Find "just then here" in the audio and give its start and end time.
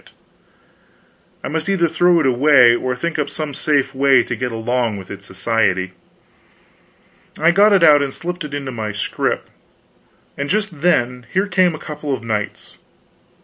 10.49-11.45